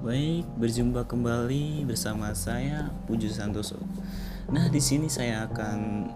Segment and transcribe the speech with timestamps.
[0.00, 3.76] Baik, berjumpa kembali bersama saya Puju Santoso.
[4.48, 6.08] Nah, di sini saya akan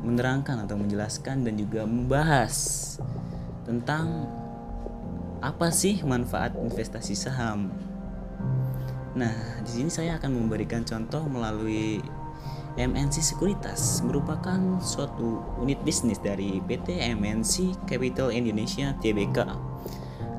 [0.00, 2.56] menerangkan atau menjelaskan dan juga membahas
[3.68, 4.32] tentang
[5.44, 7.68] apa sih manfaat investasi saham.
[9.12, 12.00] Nah, di sini saya akan memberikan contoh melalui
[12.80, 19.52] MNC Sekuritas merupakan suatu unit bisnis dari PT MNC Capital Indonesia Tbk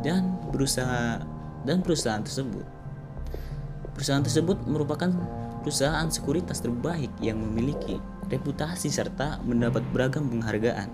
[0.01, 1.32] dan berusaha
[1.63, 2.63] dan perusahaan tersebut.
[3.93, 5.09] Perusahaan tersebut merupakan
[5.63, 10.91] perusahaan sekuritas terbaik yang memiliki reputasi serta mendapat beragam penghargaan.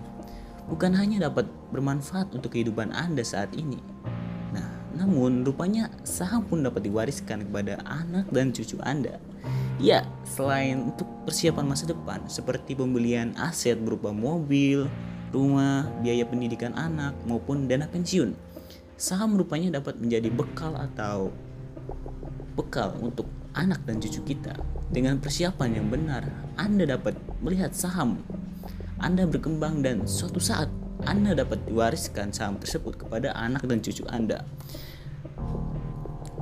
[0.69, 3.81] Bukan hanya dapat bermanfaat untuk kehidupan Anda saat ini.
[4.53, 9.17] Nah, namun rupanya saham pun dapat diwariskan kepada anak dan cucu Anda.
[9.81, 14.85] Ya, selain untuk persiapan masa depan seperti pembelian aset berupa mobil,
[15.31, 18.35] rumah, biaya pendidikan anak maupun dana pensiun
[18.99, 21.31] saham rupanya dapat menjadi bekal atau
[22.59, 24.59] bekal untuk anak dan cucu kita.
[24.91, 26.27] Dengan persiapan yang benar,
[26.59, 28.19] Anda dapat melihat saham
[28.99, 30.67] Anda berkembang dan suatu saat
[31.07, 34.43] Anda dapat diwariskan saham tersebut kepada anak dan cucu Anda.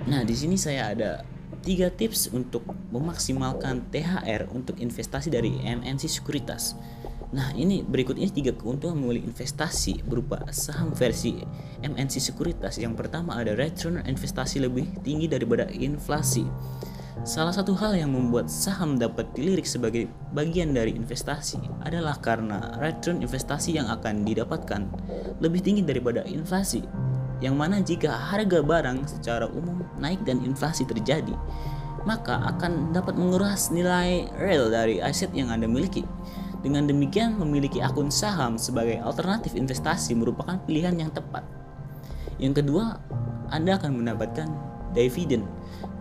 [0.10, 1.22] Nah, di sini saya ada
[1.68, 2.64] tiga tips untuk
[2.96, 6.80] memaksimalkan THR untuk investasi dari MNC Sekuritas.
[7.36, 11.36] Nah, ini berikut ini tiga keuntungan memilih investasi berupa saham versi
[11.84, 12.80] MNC Sekuritas.
[12.80, 16.48] Yang pertama ada return investasi lebih tinggi daripada inflasi.
[17.28, 23.20] Salah satu hal yang membuat saham dapat dilirik sebagai bagian dari investasi adalah karena return
[23.20, 24.88] investasi yang akan didapatkan
[25.44, 27.07] lebih tinggi daripada inflasi.
[27.38, 31.34] Yang mana jika harga barang secara umum naik dan inflasi terjadi,
[32.08, 36.08] maka akan dapat menguras nilai real dari aset yang Anda miliki.
[36.66, 41.46] Dengan demikian, memiliki akun saham sebagai alternatif investasi merupakan pilihan yang tepat.
[42.42, 42.98] Yang kedua,
[43.54, 44.48] Anda akan mendapatkan
[44.98, 45.46] dividen.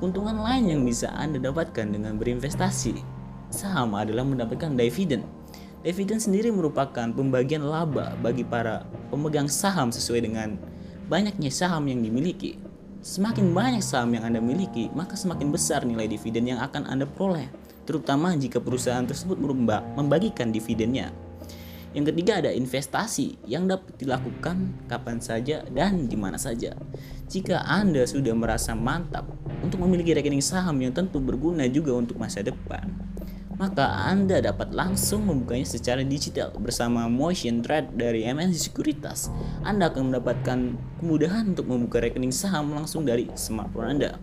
[0.01, 2.97] Keuntungan lain yang bisa Anda dapatkan dengan berinvestasi
[3.53, 5.29] saham adalah mendapatkan dividen.
[5.85, 8.83] Dividen sendiri merupakan pembagian laba bagi para
[9.13, 10.59] pemegang saham sesuai dengan
[11.07, 12.59] banyaknya saham yang dimiliki.
[13.03, 17.67] Semakin banyak saham yang Anda miliki, maka semakin besar nilai dividen yang akan Anda peroleh
[17.87, 19.39] terutama jika perusahaan tersebut
[19.95, 21.15] membagikan dividennya.
[21.95, 26.77] Yang ketiga ada investasi yang dapat dilakukan kapan saja dan di mana saja.
[27.31, 29.25] Jika Anda sudah merasa mantap
[29.65, 32.85] untuk memiliki rekening saham yang tentu berguna juga untuk masa depan,
[33.57, 39.33] maka Anda dapat langsung membukanya secara digital bersama Motion Trade dari MNC Sekuritas.
[39.65, 40.59] Anda akan mendapatkan
[41.01, 44.21] kemudahan untuk membuka rekening saham langsung dari smartphone Anda.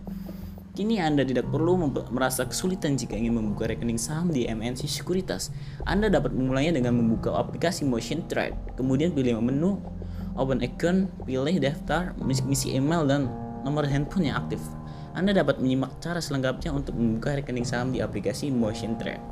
[0.74, 1.78] Kini Anda tidak perlu
[2.10, 5.54] merasa kesulitan jika ingin membuka rekening saham di MNC Sekuritas.
[5.86, 9.78] Anda dapat memulainya dengan membuka aplikasi Motion Trade, kemudian pilih menu
[10.34, 13.30] Open Account, pilih daftar, misi email dan
[13.62, 14.58] nomor handphone yang aktif.
[15.14, 19.22] Anda dapat menyimak cara selengkapnya untuk membuka rekening saham di aplikasi Motion Trade.